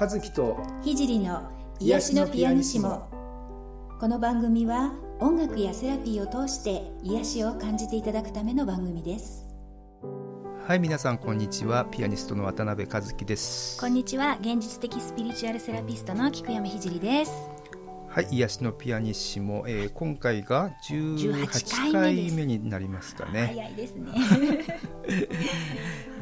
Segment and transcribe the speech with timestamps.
[0.00, 1.50] 和樹と聖の
[1.80, 3.08] 癒しのピアニシモ。
[3.98, 9.44] この番組は音楽やセラピーを通して癒しを感じていただくための番組です。
[10.64, 11.84] はい皆さんこんにちは。
[11.86, 13.80] ピアニストの渡辺和樹です。
[13.80, 14.38] こんにちは。
[14.40, 17.32] 現実的スピリチュアルセラピストの菊山聖です。
[18.08, 23.46] はい癒しのピアニッシモ、えー、今回が18回目になりますかね。
[23.48, 24.12] 早いですね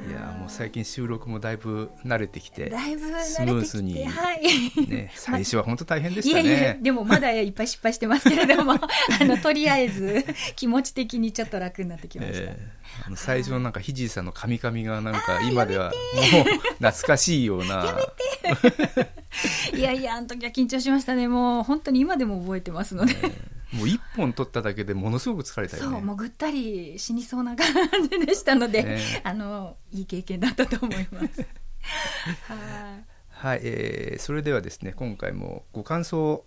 [0.08, 4.42] いやもう最近収録もだいぶ慣れてきてだいぶスムーズに、はい、
[4.88, 6.42] ね、 最初は本当大変でしたね。
[6.44, 8.80] いやいやでもまだいっぱい失敗してますけれども あ
[9.24, 10.24] のとりあえず
[10.54, 16.44] 気持ち的にちょっと楽になってきました、えー、あの最初のなんかひじいさんのカミカミがなんか今ではもう
[16.78, 17.96] 懐かしいような。
[19.74, 21.26] いやいやあの時は緊張しましたね。
[21.26, 25.90] もう本当に今でも覚えてますので、えーもう一本取っただけでものすごく疲れたよね。
[25.90, 27.66] そうもうぐったり死にそうな感
[28.02, 31.46] じでしたので、ね、あのいい経験だったと思います。
[32.48, 33.16] はい。
[33.28, 36.46] はい、えー、それではですね今回もご感想を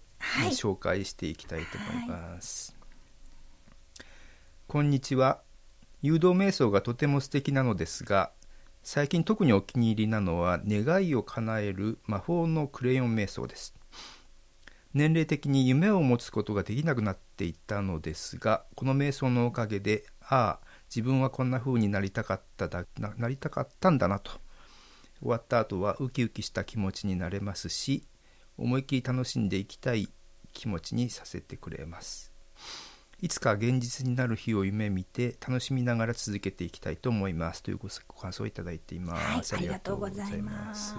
[0.52, 2.75] 紹介していきたいと思います、
[4.00, 4.06] はい、
[4.67, 5.42] こんにちは。
[6.02, 8.31] 誘導瞑想がとても素敵なのですが
[8.84, 13.75] 最近特にお気に入りなのは願いを叶える魔法のクレヨン瞑想です
[14.94, 24.31] 年齢的に夢を持つことができなくなっていたのですがこの瞑想のおかげでああ自分はこんな風になりたかっただななりたかったんだなと。
[25.22, 28.04] 終わった後はウキウキした気持ちになれますし
[28.58, 30.08] 思いっきり楽しんでいきたい
[30.54, 32.31] 気持ちにさせてくれます。
[33.22, 37.62] いつか現実になる日を夢見て楽しみながら続けていきたいと思います。
[37.62, 40.96] というご感想をいただいています、はい、ありがとうございます。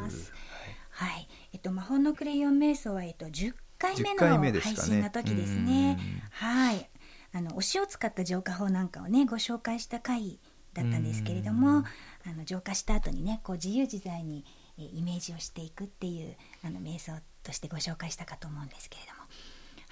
[0.93, 5.99] はい、はい、えっと魔法のクレヨン瞑想はえっと10回目の配信の時ですね。
[6.31, 6.91] はい。
[7.33, 10.39] あのお塩を使った浄化法なんかをねご紹介した回
[10.75, 11.85] だったんですけれども、
[12.27, 14.45] あの浄化した後にねこう自由自在に
[14.77, 19.21] イメージをしていくっていうあの瞑想としてご紹介したかと思うんですけれども。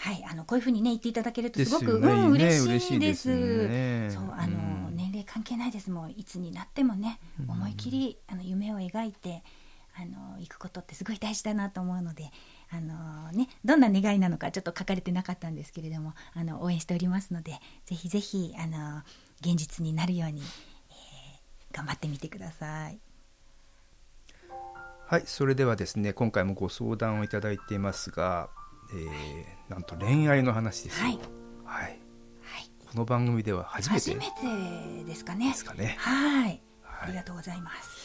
[0.00, 3.28] はい、あのこういうふうにね言っていただけるとすごく、ね、うん嬉しいです。
[3.28, 5.91] ですそうあの、年齢関係ないです。
[5.91, 9.43] もういつになってもね、思い切りあの夢を描いて
[9.97, 12.31] あの行くことってすごい大事だなと思うので、
[12.71, 17.53] あのね、どんな願いなのかちょっと書かれてなかったんですけれどもあの応援しておりますので
[17.87, 19.03] ぜひぜひあの
[19.41, 22.99] 現実になるように、えー、頑張ってみてください。
[25.07, 28.51] はいそれではですね今回もご相談をいただいていますが、
[28.93, 31.19] えー、なんと恋愛の話ですはい、
[31.65, 31.99] はい、
[32.91, 35.51] この番組では初めて初めてですかね。
[35.51, 35.97] ですかね。
[35.99, 36.62] はい。
[37.01, 37.97] ありがとうございます。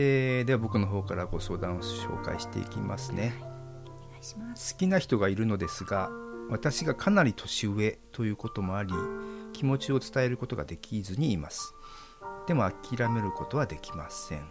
[0.00, 4.22] えー、では僕の方からご相談を紹介していきますね、はい、
[4.54, 6.08] 好きな人がいるのですが
[6.48, 8.94] 私がかなり年上ということもあり
[9.52, 11.74] 気持ちを伝えることができずにいます。
[12.46, 14.48] でも諦めることはできません。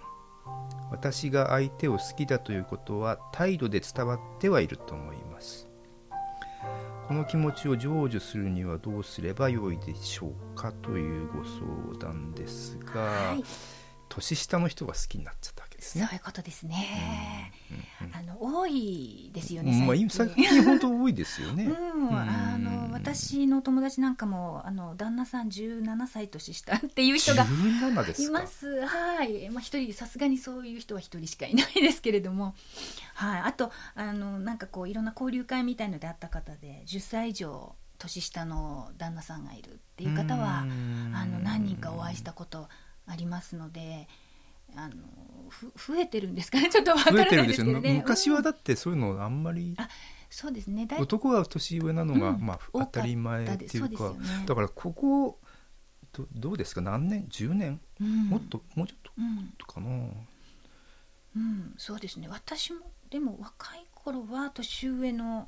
[0.91, 5.69] 私が相手を好きだということは態度で伝わってはいると思います。
[7.07, 10.73] この気持ちを成就するにはどうすればよいでしょうか？
[10.73, 13.43] というご相談ですが、はい
[14.09, 16.05] 年下の人が好きになっちゃったわけですね。
[16.05, 17.51] そういうことですね。
[18.01, 19.83] うんうんうん、あの多いですよね。
[19.85, 21.65] まあ最近本当多いですよね。
[21.69, 27.47] うん、あの私の友達なんかもあの旦那さん十七歳年下っていう人がい
[28.29, 28.85] ます。
[28.85, 29.49] はい。
[29.49, 32.55] まあ一人さすがにそういう人は一人しかいないですけれども、
[33.13, 33.41] はい。
[33.41, 40.65] あとあのなんかこういろんな交流会みたいのであった方で十歳以上年下の旦那さんがいるっていう方はあ
[41.25, 42.69] の何人かお会いしたこと
[43.07, 44.07] ありますので。
[44.75, 44.95] あの
[45.49, 46.67] ふ増えてるんですかね？
[46.69, 49.87] ちょっとわからないですけど、ね、昔はだってそういうのあんまり、あ
[50.29, 50.87] そうですね。
[50.99, 55.39] 男は年上なのが、うん、まあ、当たり前っていうか、ね、だからここ
[56.11, 56.81] どどうですか？
[56.81, 58.61] 何年？10年、うん、もっと？
[58.75, 60.11] もうちょっと、うん、かな、
[61.35, 62.27] うん、そうですね。
[62.27, 65.47] 私もでも若い頃は年上の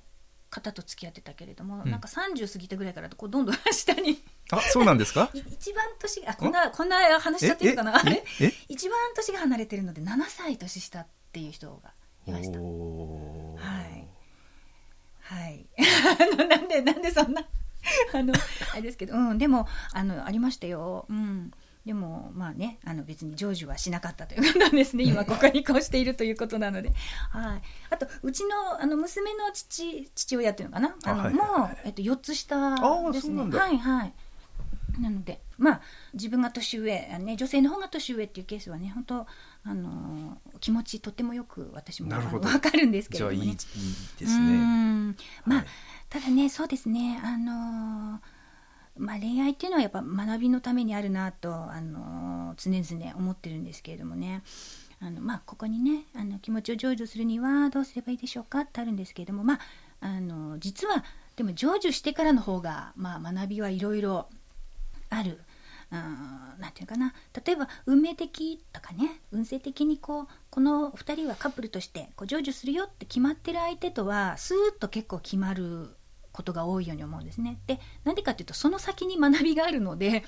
[0.49, 5.29] 方と付き合ってたけれども、うん、なんか30過ぎたぐらいからこうどんどん 下にあそうなんですか？
[5.33, 8.01] 一番年あこんなこんな話しちゃってるかな？
[8.67, 11.93] 一番年が離れてるので7歳年下っていう人が
[12.25, 12.59] いました。
[12.59, 14.07] はい。
[15.21, 15.65] はい。
[16.49, 17.43] なんでなんでそんな
[18.13, 18.33] あの
[18.73, 21.05] あれですけど、うん、でもあのありましたよ。
[21.09, 21.51] うん。
[21.85, 25.05] でもまあねあの別に成就はしなかったということなんですね。
[25.05, 26.91] 今ここにこうしているということなので、
[27.31, 30.95] はい、あとうちのあの娘の父父親っていうのかな？
[31.03, 31.43] あの、はい、も
[31.73, 32.75] う、えっと、4つ下
[33.11, 33.57] ですね。
[33.57, 34.13] はいはい
[34.99, 35.81] なのでまあ
[36.13, 39.27] 自分が年上、ね、女性の方が年上っていうケースはね本当
[39.63, 45.15] あの気持ちとてもよく私も分かるんですけども、ね、じゃあいいですね。
[45.45, 45.67] まあ、はい、
[46.09, 48.39] ただねそうですねあのー
[48.99, 54.43] まあ、恋愛っていうのはやっぱ学びのためにあるなと、あの常々思ってるんですけれどもね。
[55.01, 59.59] あのまあ、ここにねあの気持ちを成就するにはどうすればいいでしょうかってあるんですけれども、まあ、
[60.01, 61.05] あの実は
[61.37, 64.27] でも成就してからの方が、まあ、学びはいろいろ
[65.09, 65.39] ある。
[65.91, 75.95] 何て言うかな例えば運命的とかね運勢的にこうこの2人はカップルとしてこう成就するよって決まってる相手とはスーッと結構決まる
[76.31, 77.59] ことが多いように思うんですね。
[77.65, 80.23] でなんでかっていうとその先に学びがあるので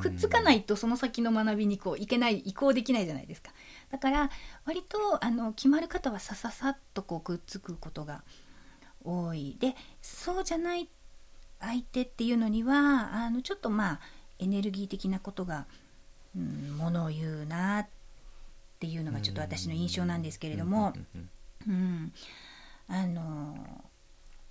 [0.00, 3.52] くっつかないとその先の学びにこういけない移行できないじゃないですか。
[3.90, 4.30] だから
[4.66, 8.22] 割とあの決まる方はさささっとこうくっつくことが
[9.02, 10.88] 多いでそうじゃない
[11.58, 14.00] 相手っていうのにはあのちょっとまあ
[14.38, 15.66] エネルギー的なことが、
[16.36, 17.86] うん、ものを言うなっ
[18.78, 20.92] ていうのがちょっと私の印象なんですけれども、
[21.66, 22.12] うん、
[22.88, 23.56] あの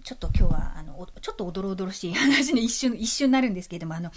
[0.03, 4.11] ちょっと今日はあのちょっとおどろおどろしい話に一瞬 一瞬なるんですけれどもあの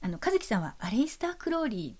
[0.00, 1.96] あの和樹さんはアレイスター・クローリ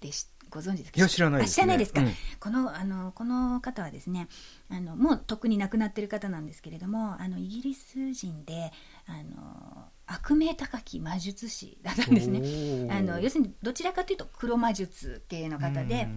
[0.00, 0.98] ーでしご存知ですか？
[0.98, 4.28] いや知らないです、ね、知らないですか、うん、このあのこの方はですね
[4.68, 8.72] あのもうとっくに亡くなってる方なんですけれどもあのイギリス人で
[9.06, 9.88] あの
[10.26, 12.92] 悪名高き魔術師だったんですね。
[12.92, 16.08] あの要するにどちらかというと黒魔術系の方で。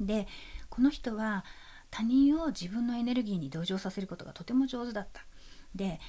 [0.00, 0.26] で
[0.70, 1.44] この人は
[1.90, 5.24] 他人を自分のエネルギーに同情させることがとても上手だった。
[5.74, 6.00] で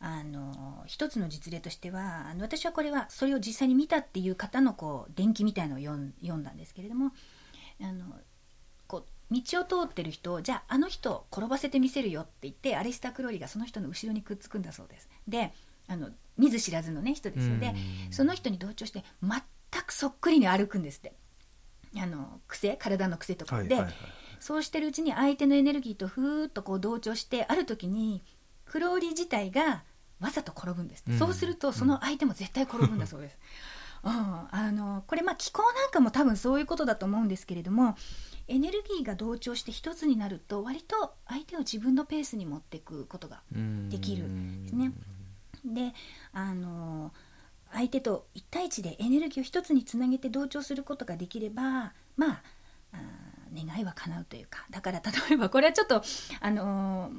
[0.00, 7.12] あの一つの実例としてはあの私はこれはそれを実際に見たっていう方のこう伝記みたいのを読んだんですけれども
[7.80, 8.04] あの
[8.88, 15.08] こう道を通ってる人をじゃああの人を転ばせてみせるよって言ってアレスタ・クローリーがその人の後ろにくっつくんだそうです。
[15.28, 15.52] で
[15.88, 17.74] あの見ず知らずの、ね、人ですよで
[18.10, 19.40] その人に同調して全
[19.86, 21.14] くそっくりに歩くんですって。
[22.00, 22.76] あの癖？
[22.76, 23.76] 体の癖とかで、
[24.40, 28.24] そうしてるうちに相手のエネルギーとふーっとこう同調してある時に
[28.64, 29.84] クローリー自体が
[30.20, 33.38] わざと転ぶんです、うん、そうするとその相手も絶対転ぶんだそうです。
[34.04, 37.94] うん、あのこれまあ気候なんかも多分そういうことだと思うんですけれども
[38.48, 43.42] エネルギーが同調して一つになると割と相手を自分のペースに持っていくことが
[43.90, 44.92] できるんですね。
[45.64, 45.92] で
[46.32, 47.12] あの
[47.72, 52.42] 相手と1対1でエネルギーを一つにつなげて同調することができればまあ
[53.54, 56.02] 願いは叶うというかだから例えばこれはちょっと
[56.40, 57.10] あの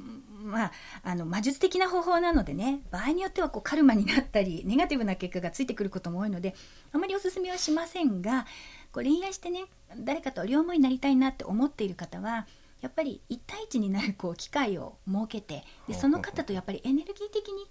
[0.44, 6.54] まあ、あの魔術的な方法なのでね場合によってはこうカルマになったりネガティブな結果がついてくることも多いので
[6.92, 8.44] あまりおすすめはしませんが
[8.92, 9.64] こう恋愛してね
[9.96, 12.46] 誰かと両思いになりたいなって思っている方は
[12.82, 17.64] やっぱり1対1になるこう機会を設けてでその方とやっぱりエネルギー的に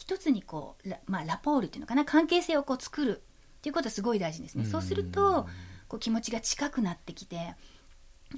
[0.00, 3.22] 一つにこうラ,、まあ、ラポールっていうのかな関係性をこう作る
[3.58, 4.64] っていうことはすごい大事ですね。
[4.64, 5.46] そうすると
[5.88, 7.54] こう気持ちが近くなってきて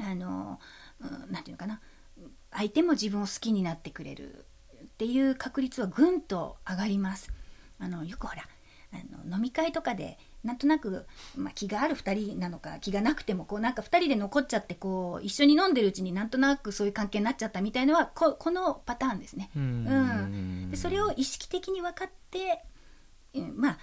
[0.01, 0.59] あの、
[1.01, 1.81] うん、なんていうのかな
[2.51, 4.45] 相手も自分を好きになってくれる
[4.83, 7.31] っていう確率はぐんと上がります。
[7.79, 8.43] あのよくほら
[8.93, 11.07] あの飲み会とかでなんとなく、
[11.37, 19.51] まあ、気がある2人なのか気がなくてもこうなんか2人で残っちゃってこう一緒に飲んでるうちになんとなくそういう関係になっちゃったみたいのはここのパターンですね。
[19.57, 22.65] うん、でそれを意識的に分かって、
[23.35, 23.79] うん、まあ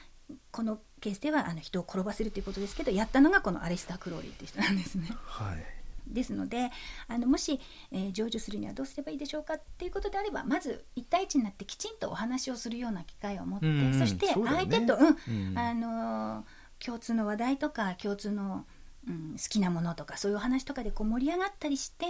[0.51, 5.07] このケースではあの人を転ばせるということですけどやったのがこのアレスター・クローリーっていう人なんですね。
[5.25, 5.78] はい
[6.09, 6.69] ですので
[7.07, 7.59] あのもし、
[7.91, 16.45] えー、成就するにはどうすればいいでしょうかっていうことであればまず1対1になってきちんとお話をするような機会を持って、うんそして相手とう、ね、うん、あの
[16.83, 18.65] 共通の話題とか共通の
[19.07, 22.05] うん、好きなものとかそういうお話とかでこう盛り上がったりして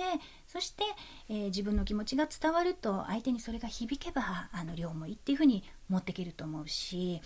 [0.48, 0.84] そして、
[1.30, 7.22] えー、自分の気持ちが伝わると相手にそれが響けばあの両思いっていうふうに持っていけると思うし、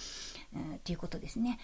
[0.53, 1.59] うん、っていうことですね。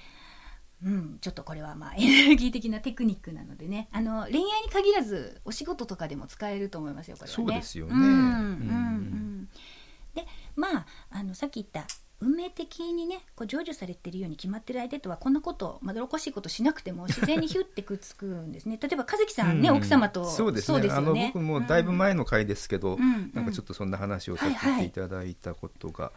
[0.83, 3.89] うん、ちょっとこれはまあ エネルギー的なテクニックなのでね。
[3.91, 7.45] あの恋愛に限らずお仕事とかでも使えると思いますよこれはね。
[7.45, 9.49] そうですよね、うんうんうん、
[10.13, 11.85] でまああのさっき言った
[12.21, 18.77] 運命的にねこう成就されてるように決まってる相手とはこんなことまどろっこしいことしなくても 自然にヒュッてくっつくんですね。
[18.81, 26.11] 例えば和樹さんね、うん、奥様とそうですね、ね、あの僕もだいぶ前の回ですけど、うん、なんかちょっとそんな話をさせていただいたことが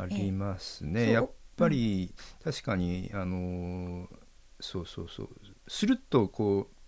[0.00, 1.10] ありますね。
[1.10, 1.30] やっ
[1.62, 4.08] ぱり確かにあの
[4.60, 5.28] そうそうそう。
[5.68, 6.82] するとこう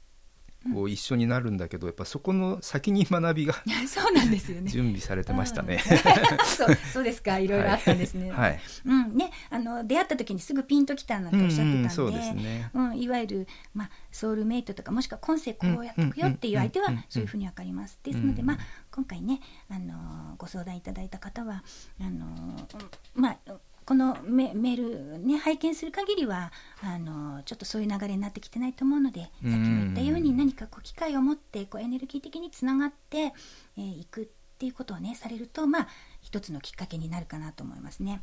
[0.73, 3.55] こう一緒になるんだけどやっぱそこの先に学びが
[3.87, 4.71] そうなんですよね。
[4.71, 7.39] 準備されてましたね、そうそうですか。
[7.39, 7.47] い。
[7.47, 9.17] ろいろあったんですね、はい、うん。
[9.17, 12.71] ねあの出会った時にすぐピンときたなんておっしゃってたんで,、うんそうですね。
[12.73, 18.59] うん、いわゆる、まあ、ソウルメイトとかもしくは今世こうやっていくよっていう相手はそういうふうに分かります、ですので、まあ、
[18.91, 21.63] 今回ねあのご相談いただいた方は
[22.01, 22.27] あの
[23.15, 23.55] まあ
[23.87, 33.31] このメール、ね、拝見する限りはあのちょっとそういう流れになってきてないと思うのでさっきも言ったように何かこう機会を持ってこうエネルギー的につながってい、
[33.79, 34.27] えー、いくっ
[34.59, 35.89] ていうことをねされるとまあ
[36.23, 38.21] 一つのきっかけになるかなと思いますね。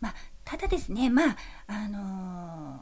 [0.00, 2.80] まあ、ただですねまああの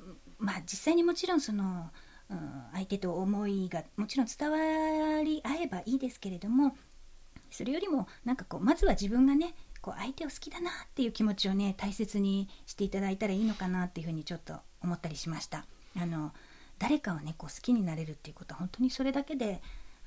[0.00, 0.04] ー、
[0.38, 1.90] まあ実際にもちろんその
[2.30, 2.38] うん、
[2.72, 6.74] 相手と思いがもちろん伝わり合えばいいですけれども
[7.50, 9.54] それよりもなんかこうまずは自分がね
[9.84, 15.66] こう相手を好きだなっていう気持ちをね大切にしていただいたらいいのかなっていうふうにちょっと思ったりしました。
[16.00, 16.32] あの
[16.78, 19.60] 誰かをねこう好きになれるっていうことは本当にそれだけで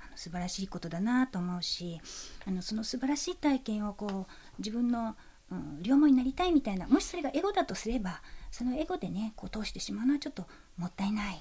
[0.03, 2.01] あの素晴らしいことだなと思うし
[2.47, 5.15] あのその素晴らしい体験をこう自分の、
[5.51, 11.39] うん、両思いになりたいみたいなもしそれがエゴだとすればそのエゴでねこう通してしまうのはちょっともったいない。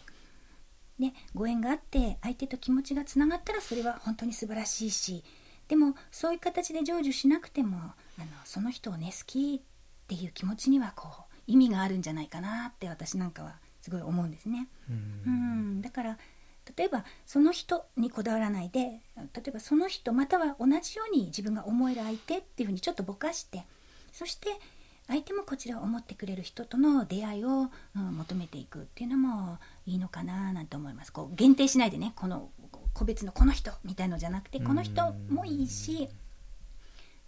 [0.99, 5.25] ね、ご縁があって相手と気持ちがつながったらそれは本当に素晴らしいし
[5.69, 14.69] でもそういう形で成就しなくてもあのその人をね好きっていう気持ちにはこう意味があるんじゃないかなって私なんかはすごい思うんですね。
[14.89, 14.93] う
[15.31, 15.83] ん。
[15.83, 16.19] だから
[16.77, 23.65] 例えばその人にこだわらないで例えばその人または同じように自分が思える相手っていうふうにちょっとぼかして
[24.13, 24.49] そして
[25.07, 31.13] 相手もこちらを思ってくれる人との出会いを、うん、求めていくっていうのもいいのかななんて思います。
[31.13, 32.51] こう限定しないでねこの
[32.93, 36.09] 個別のこの人みたいのじゃなくてこの人もいいし、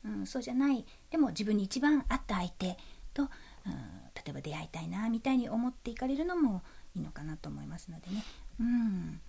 [0.05, 0.85] うん、そうじゃない。
[1.11, 2.77] でも自分に一番合った相手
[3.15, 3.29] と、うん、
[4.15, 6.63] 例えば出会いたいなみたいに思っていかれるのも
[6.95, 8.25] いいのかなと思いますのでね。
[8.61, 9.21] うん。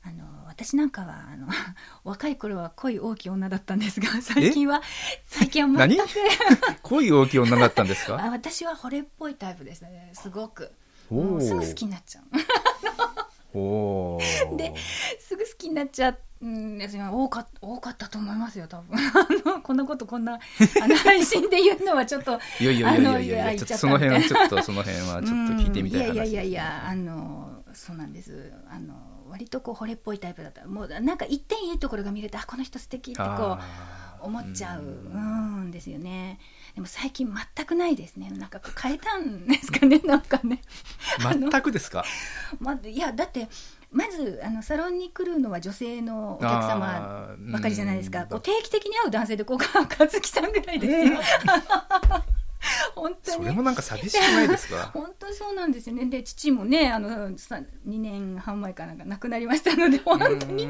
[0.00, 1.48] あの私なんかはあの
[2.04, 4.80] 若い頃は恋大きい女だったんですが最近は
[5.26, 6.04] 最近は全く。
[6.82, 8.14] 恋大きい女だったんですか？
[8.14, 10.10] 私は惚れっぽいタイプでしたね。
[10.14, 10.72] すごく。
[11.08, 11.14] す
[11.54, 12.24] ぐ好きになっちゃう。
[14.56, 14.74] で
[15.18, 18.96] すぐ好きになっちゃうんですよ多か多かったと思いますよ多分。
[19.62, 28.52] こんなことこんなあの 配信で言うのはちょっといやいやいやいやいやその辺はちょっとその辺はちょっと聞いてみたい話、いやいやいやあのそうなんです。
[28.70, 28.94] あの
[29.28, 30.66] 割とこう惚れっぽいタイプだった。
[30.66, 33.58] もうなんか一点いいところが見れてあこの人素敵ってこ
[34.22, 35.70] う思っちゃううん。
[35.70, 36.38] ですよね。
[36.74, 38.30] でも最近全くないですね。
[38.30, 40.62] なんか変えたんですかねなんかね。
[41.20, 42.04] 全くですか？
[42.58, 43.48] まいやだって
[43.90, 48.26] まずあのサロンに来るのは女性のお客様ばかりじゃないですか。
[48.26, 50.92] こう定期的に会う男性でこう和樹さんぐらいです。
[50.92, 52.38] よ、え ー
[52.94, 53.36] 本当に。
[53.38, 54.90] それもなんか寂しくないですか？
[54.92, 56.06] 本当そうなんですよね。
[56.06, 60.68] で父もねあの2年半前かなんか亡くなりましたので本当に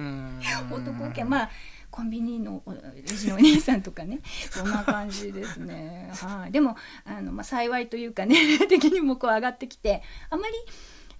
[0.71, 1.51] 男系まあ
[1.91, 2.63] コンビニの
[2.95, 4.21] レジのお兄さんとかね。
[4.51, 6.11] そんな感じですね。
[6.15, 10.55] はい、でもあの、まあ、幸いというかね的にもこう上がってきてあまり、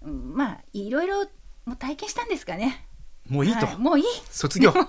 [0.03, 1.27] うん、まあいろいろ
[1.69, 2.87] も体験したんですかね。
[3.29, 4.05] もういいと、はい、もういい。
[4.31, 4.73] 卒業。
[4.73, 4.85] ちょっ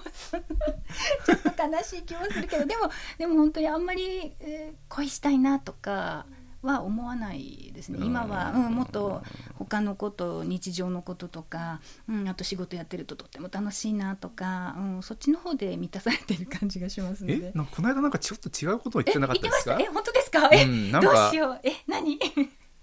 [1.55, 6.25] と悲しい気もするけどでもでも本当にあんまり、えー、恋したいなとか
[6.61, 7.99] は思わないですね。
[8.01, 9.21] 今は、うん、もっと
[9.55, 17.47] 他のこと日常のこととか、うん、あと仕事やってるととっても楽しいなとか、うん、そっちの方で満たされてる感じがしますので。
[17.47, 17.51] え？
[17.53, 19.77] この間なんかちょっと違うことを言ってなかったですか？
[19.79, 20.49] え本当ですか？
[20.53, 21.59] え、うん、どうしよう。
[21.63, 22.17] え何？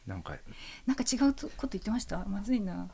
[0.06, 0.36] なんか。
[0.86, 2.24] なんか違うこと言ってました？
[2.26, 2.88] まずいな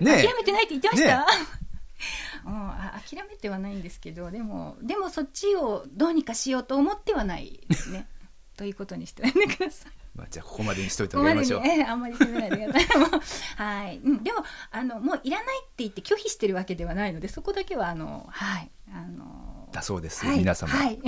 [0.00, 1.24] ね、諦めてないって言ってました、ね
[2.44, 8.08] うん、あ諦めてはないんですけどでもでもそっちをどうにかしようと思ってはないですね
[8.56, 9.92] ということにしてください。
[10.14, 11.62] まあ、じゃあここまでにしといてあげましょう。
[11.64, 13.62] えあんまり責めないでください。
[13.62, 20.70] はい、うん、でもあのもういらないって言って拒否してるわけではないのでそこだけはあのはいあのだそうです、はい、皆様。
[20.70, 21.00] はい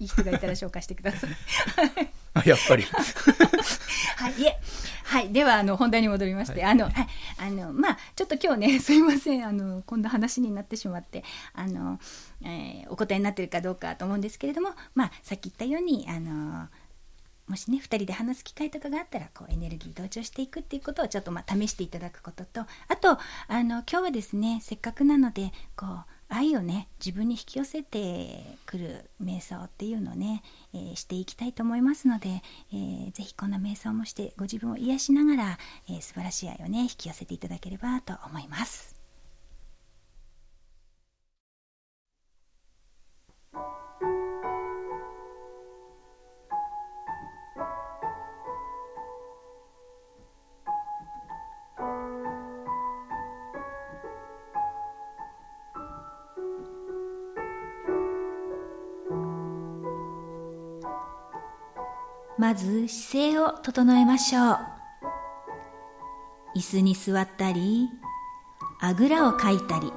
[0.00, 1.30] いい人がいたら紹介してください。
[2.46, 2.84] やっぱり。
[4.16, 4.58] はい、いえ、
[5.04, 11.24] はい、では、あの、本題に戻りまして、はい、あの、はい、あの、まあ、ちょっと今日ね、 すいません、あの、こんな話になってしまって。
[11.54, 11.98] あの、
[12.42, 16.68] えー、お答えになってるかどうかと思うんですけれども、まあ、さっき言ったように、あの。
[17.48, 22.66] もしね2人で話す機会とかがあったらこうエネルギー同調していくっていうことをちょっとまあ試していただくこととあ
[22.96, 23.18] とあ
[23.62, 30.42] の今日はですねせっかくなのでこう愛をね自分に引き寄せてくる瞑想っていうのをね、
[30.74, 32.42] えー、していきたいと思いますので、
[32.72, 35.58] えー、ぜひこんな瞑想もしてご自分を癒しながら、
[35.88, 38.97] えー、素晴らしい愛をね引き寄せていただければと思います。
[62.58, 64.58] ず姿勢を整えましょう。
[66.56, 67.88] 椅子に座ったり
[68.80, 69.92] あぐらをかいたり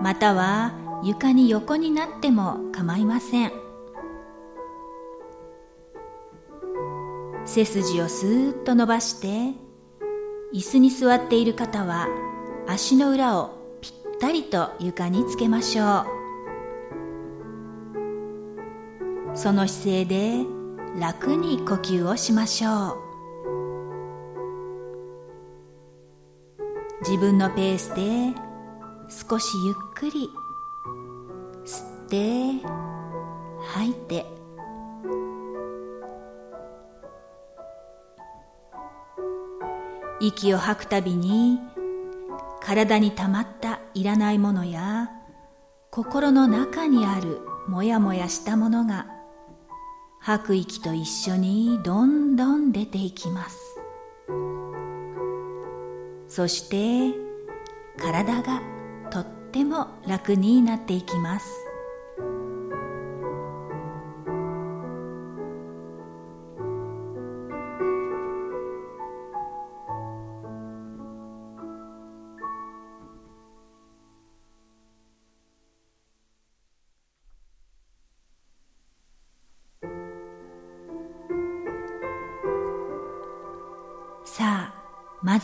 [0.00, 0.72] または
[1.02, 3.52] 床に横になっても構いません。
[7.44, 9.52] 背筋をスーッと伸ばして
[10.54, 12.08] 椅子に座っている方は
[12.66, 13.50] 足の裏を
[13.82, 16.06] ぴったりと床につけましょ
[19.34, 19.36] う。
[19.36, 20.63] その姿勢で
[20.98, 22.96] 楽に呼吸をしましょう。
[27.00, 28.32] 自分のペースで
[29.28, 30.30] 少しゆっくり
[31.64, 32.66] 吸って
[33.66, 34.26] 吐いて。
[40.20, 41.58] 息を吐くたびに
[42.62, 45.10] 体にたまったいらないものや
[45.90, 49.13] 心の中にあるもやもやしたものが
[50.26, 53.58] 吐く息と一緒にどんどん出ていきます。
[56.28, 57.14] そして
[57.98, 58.62] 体が
[59.10, 61.63] とっても楽になっていきます。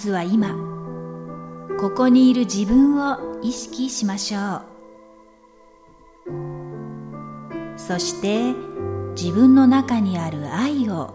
[0.01, 0.57] ずは今。
[1.79, 4.63] ここにいる自分を意識しましょう。
[7.77, 8.55] そして
[9.15, 11.15] 自分の中にある愛を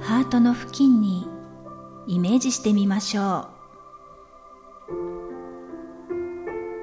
[0.00, 1.26] ハートの付近に
[2.06, 3.48] イメージしてみましょう。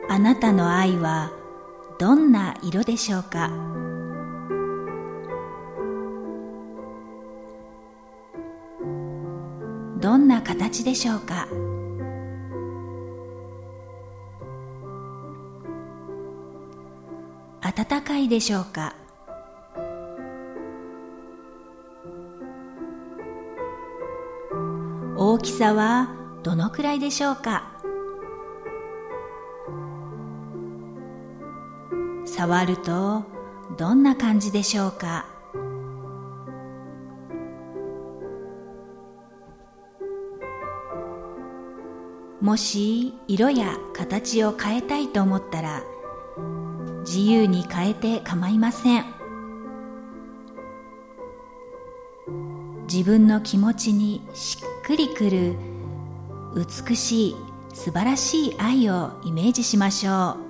[0.10, 1.32] あなたの愛は
[1.98, 3.50] どんな色でしょうか？
[10.04, 11.48] どんな形でしょうか？
[17.62, 18.98] 暖かいでしょうか？
[25.16, 26.10] 大きさは
[26.44, 27.72] どのくらいでしょうか？
[32.26, 33.24] 触ると
[33.78, 35.33] どんな感じでしょうか？
[42.44, 45.82] もし色や形を変えたいと思ったら
[47.06, 49.06] 自由に変えて構いません。
[52.92, 55.56] 自分の気持ちにしっくりくる
[56.54, 57.36] 美しい
[57.74, 60.43] 素晴らしい愛をイメージしましょう。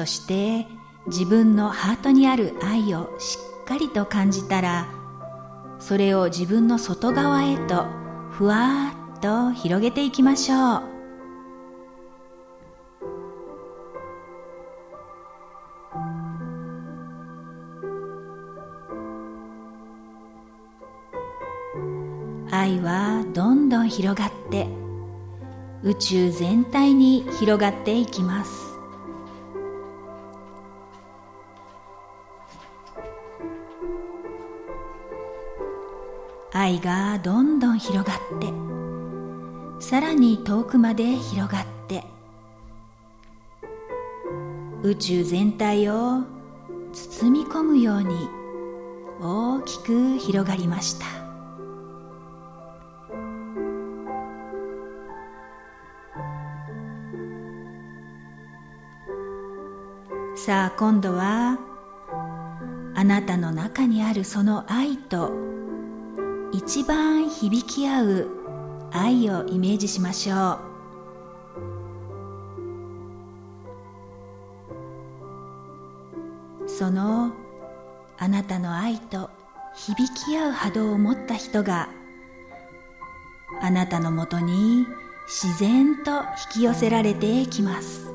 [0.00, 0.66] そして
[1.08, 4.88] 自分のハートにある愛をしっかりと感じたら
[5.78, 7.84] それを自分の外側へと
[8.30, 10.82] ふわっと広げていきましょう。
[22.50, 24.66] 愛はどんどん広がって
[25.82, 28.69] 宇宙全体に広がっていきます。
[36.60, 38.52] 愛がどんどん広がって
[39.82, 42.04] さらに遠くまで広がって
[44.82, 46.22] 宇宙全体を
[46.92, 48.28] 包み込むように
[49.22, 51.06] 大きく広がりました。
[60.36, 61.58] さあ今度は
[62.94, 65.49] あなたの中にあるその愛と
[66.52, 68.28] 一番響き合う
[68.92, 70.70] 愛をイメージしましょう。
[76.68, 77.32] その
[78.18, 79.30] あなたの愛と
[79.76, 81.88] 響き合う波動を持った人が
[83.60, 84.86] あなたのもとに
[85.26, 88.09] 自然と引き寄せられてきます。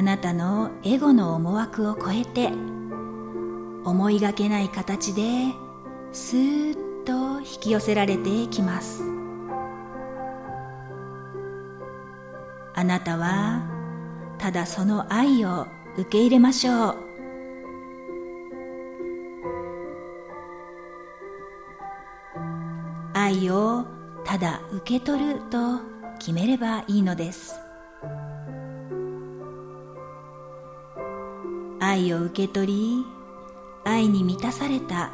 [0.00, 2.46] あなたのエゴの思惑を超えて
[3.84, 5.22] 思いがけない形で
[6.10, 9.02] スーッと引き寄せられてきます。
[12.74, 13.62] あなたは
[14.38, 15.66] ただその愛を
[15.98, 16.96] 受け入れましょう。
[23.12, 23.84] 愛を
[24.24, 25.78] ただ受け取ると
[26.18, 27.59] 決めればいいのです。
[31.90, 33.06] 愛を受け取り
[33.84, 35.10] 愛に満たされた。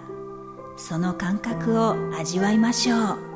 [0.77, 3.36] その感覚を味わいましょう。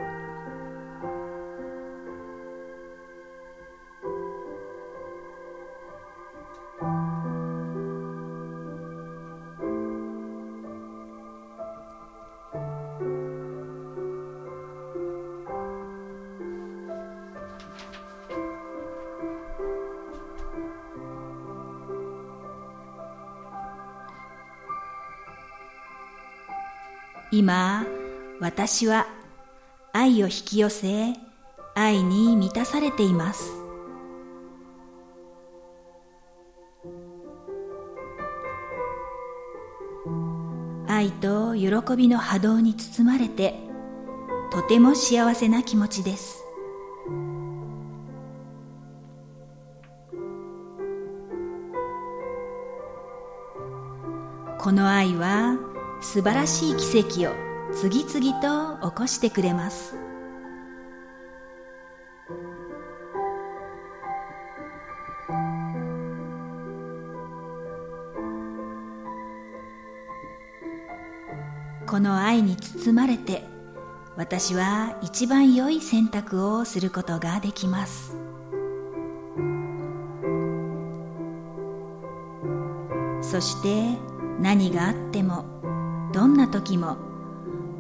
[27.51, 27.85] 今
[28.39, 29.09] 私は
[29.93, 31.15] 愛を引き寄せ
[31.75, 33.51] 愛に満たされています。
[40.87, 43.59] 愛と喜びの波動に包まれて
[44.53, 46.45] とても幸せな気持ちです。
[54.61, 55.70] この愛は
[56.01, 57.35] 素晴らしい奇跡を
[57.73, 59.95] 次々と起こしてくれます。
[71.87, 73.45] この愛に包まれて
[74.17, 78.17] 私は一番良い選択をすることができます。
[83.21, 83.99] そして
[84.41, 85.50] 何があっても
[86.13, 86.97] どんな時も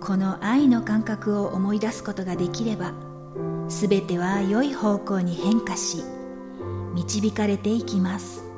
[0.01, 2.93] この愛の感覚を思い出すことができれば
[3.69, 6.05] 全ては良い方向に変化し
[6.95, 8.50] 導かれていきます。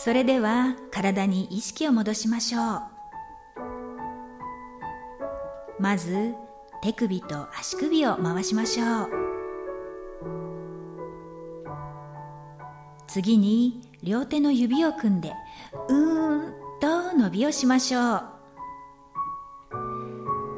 [0.00, 2.82] それでは体に意識を戻しましょう。
[5.80, 6.34] まず
[6.82, 9.08] 手首と足首を回しましょう。
[13.08, 15.32] 次に両手の指を組んで
[15.88, 18.04] うーんと伸びをしましょう。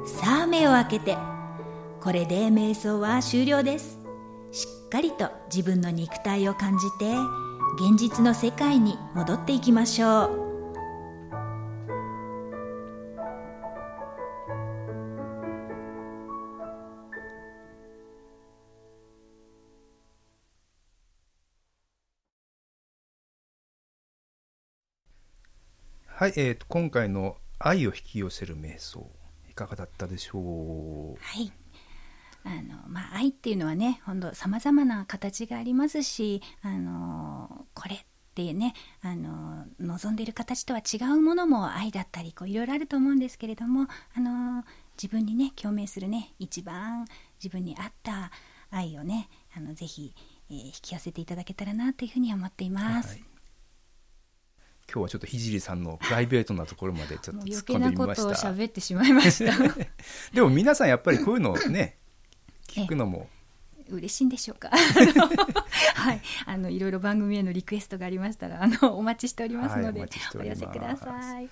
[0.07, 1.17] さあ目を開けて
[2.03, 3.99] これで瞑想は終了です。
[4.53, 7.15] しっかりと自分の肉体を感じて
[7.79, 10.51] 現実の世界に戻っていきましょう。
[26.07, 29.11] はい、えーと、今回の「愛を引き寄せる瞑想」
[29.49, 31.17] いかがだったでしょう？
[31.19, 31.51] はい
[32.43, 37.99] あのまあ、愛っていうのはね本当さまざまな形がありますしあのこれっ
[38.35, 44.65] てねあの望んでいる形とは違うものも愛だったりこういろいろあると思うんですけれどもあの
[44.97, 47.07] 自分にね共鳴するね一番
[47.43, 48.31] 自分に合った
[48.71, 50.15] 愛をねあのぜひ、
[50.51, 53.11] えー、引き寄せていただけたらなというふうに思っています。
[53.11, 53.25] はい
[54.93, 58.23] 今日はちょっと聖さんのプライベートなところまでちょっと突っ込んでみました。
[58.25, 59.57] 余計なことを喋ってしまいました。
[60.35, 62.00] でも皆さんやっぱりこういうのね
[62.71, 63.29] 聞くのも。
[63.89, 64.71] 嬉しいんでしょうか？
[65.95, 66.21] はい。
[66.47, 71.49] あのいろいろ番組へのリクエストがありましたらあのお待ちしておりますので、はい、おお寄せください、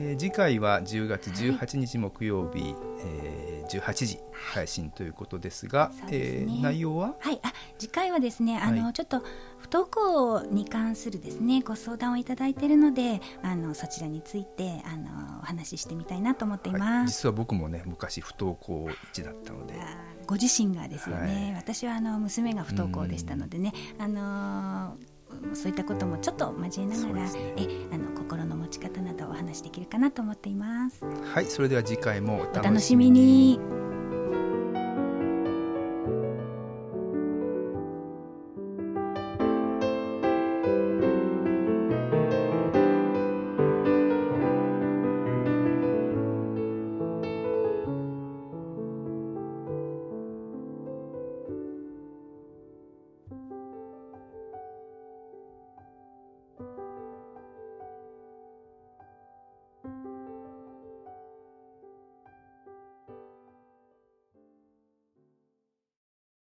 [0.00, 7.16] えー、次回は10月18日木曜日、はい、えー、18時配信ということですが、はい、えー、内容は？
[7.18, 7.40] はい。
[7.42, 9.22] あ次回はですねあの、ちょっと
[9.58, 19.74] 不登校に関するですねご相談をいただいているのであのそちらについてあのお話ししてみたいなと思っています、はい、実は僕もね昔不登校一だったので。
[20.26, 23.72] ご自身がですよね、はい、私はあの娘が不登校でしたのでね。
[23.98, 24.96] あの
[25.54, 31.04] そういったこともちょっと交えながら、ね、えあの心の持ち方などお話しできるかなと思っています。
[31.04, 33.60] はいそれでは次回もお楽しみに